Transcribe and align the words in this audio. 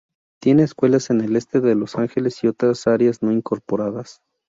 Tiene 0.39 0.63
escuelas 0.63 1.11
en 1.11 1.21
el 1.21 1.35
Este 1.35 1.59
de 1.61 1.75
Los 1.75 1.95
Ángeles 1.95 2.43
y 2.43 2.47
otras 2.47 2.87
áreas 2.87 3.21
no 3.21 3.31
incorporadas. 3.31 4.23